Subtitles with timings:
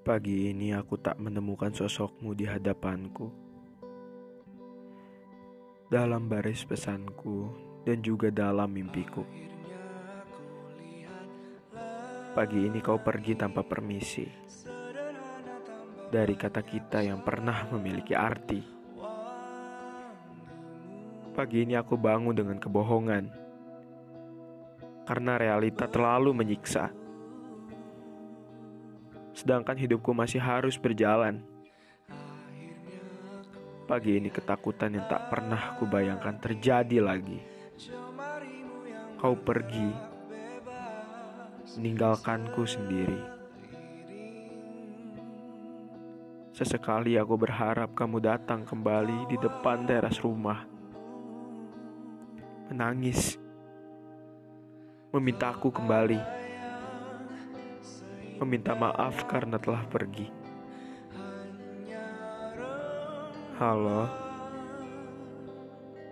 [0.00, 3.28] Pagi ini aku tak menemukan sosokmu di hadapanku.
[5.92, 7.52] Dalam baris pesanku
[7.84, 9.20] dan juga dalam mimpiku.
[12.32, 14.24] Pagi ini kau pergi tanpa permisi.
[16.08, 18.60] Dari kata kita yang pernah memiliki arti.
[21.36, 23.24] Pagi ini aku bangun dengan kebohongan.
[25.04, 26.99] Karena realita terlalu menyiksa
[29.40, 31.40] sedangkan hidupku masih harus berjalan.
[33.88, 37.40] Pagi ini ketakutan yang tak pernah kubayangkan terjadi lagi.
[39.16, 39.90] Kau pergi,
[41.80, 43.20] meninggalkanku sendiri.
[46.52, 50.68] Sesekali aku berharap kamu datang kembali di depan teras rumah.
[52.68, 53.40] Menangis,
[55.10, 56.39] memintaku kembali
[58.40, 60.32] meminta maaf karena telah pergi.
[63.60, 64.08] Halo,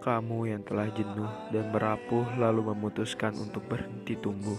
[0.00, 4.56] kamu yang telah jenuh dan merapuh lalu memutuskan untuk berhenti tumbuh.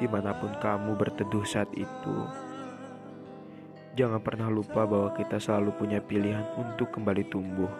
[0.00, 2.16] Di mana pun kamu berteduh saat itu,
[3.92, 7.72] jangan pernah lupa bahwa kita selalu punya pilihan untuk kembali tumbuh.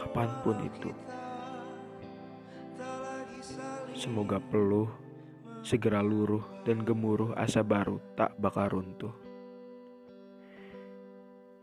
[0.00, 1.13] Kapan pun itu.
[4.04, 4.92] Semoga peluh
[5.64, 9.16] segera luruh dan gemuruh asa baru tak bakal runtuh.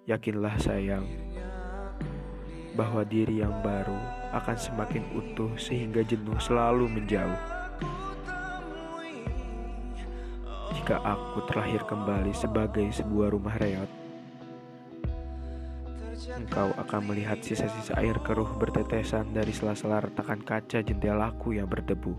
[0.10, 1.06] Yakinlah sayang
[2.74, 3.94] bahwa diri yang baru
[4.34, 7.42] akan semakin utuh sehingga jenuh selalu menjauh.
[10.82, 14.01] Jika aku terlahir kembali sebagai sebuah rumah reot,
[16.30, 22.14] engkau akan melihat sisa-sisa air keruh bertetesan dari sela-sela retakan kaca jendelaku yang berdebu.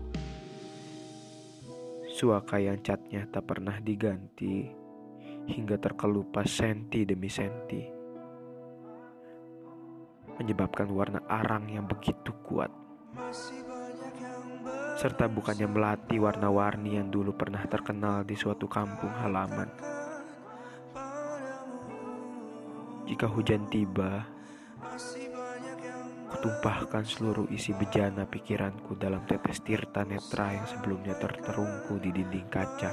[2.11, 4.67] Suaka yang catnya tak pernah diganti
[5.47, 7.81] hingga terkelupas senti demi senti.
[10.39, 12.69] Menyebabkan warna arang yang begitu kuat.
[14.93, 19.92] Serta bukannya melati warna-warni yang dulu pernah terkenal di suatu kampung halaman.
[23.03, 24.23] Jika hujan tiba,
[26.31, 32.91] kutumpahkan seluruh isi bejana pikiranku dalam tetes tirta netra yang sebelumnya terterungku di dinding kaca.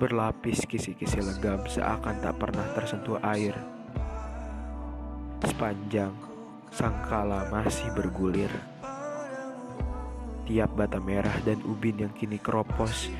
[0.00, 3.52] Berlapis kisi-kisi legam seakan tak pernah tersentuh air.
[5.44, 6.14] Sepanjang
[6.72, 8.50] sangkala masih bergulir.
[10.48, 13.12] Tiap bata merah dan ubin yang kini keropos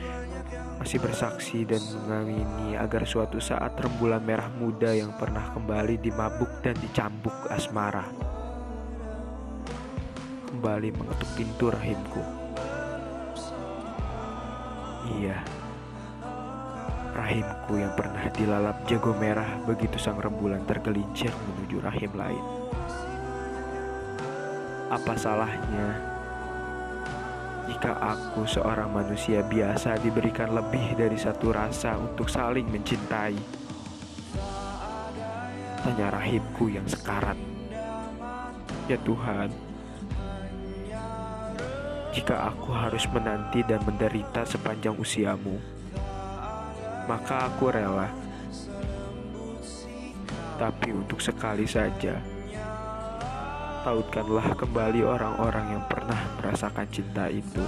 [0.88, 6.72] masih bersaksi dan mengamini agar suatu saat rembulan merah muda yang pernah kembali dimabuk dan
[6.80, 8.08] dicambuk asmara
[10.48, 12.24] kembali mengetuk pintu rahimku.
[15.20, 15.44] Iya,
[17.20, 22.44] rahimku yang pernah dilalap jago merah begitu sang rembulan tergelincir menuju rahim lain.
[24.88, 26.16] Apa salahnya
[27.68, 33.36] jika aku seorang manusia biasa diberikan lebih dari satu rasa untuk saling mencintai.
[35.84, 37.36] Tanya rahimku yang sekarat.
[38.88, 39.52] Ya Tuhan,
[42.16, 45.60] jika aku harus menanti dan menderita sepanjang usiamu,
[47.04, 48.08] maka aku rela.
[50.56, 52.16] Tapi untuk sekali saja,
[53.84, 57.62] tautkanlah kembali orang-orang yang pernah merasakan cinta itu,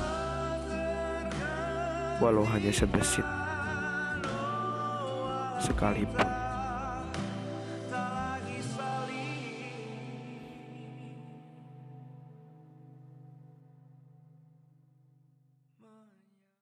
[2.18, 3.26] walau hanya sebesit
[5.60, 6.39] sekalipun.